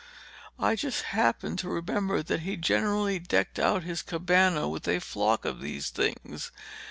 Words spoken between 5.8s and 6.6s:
things.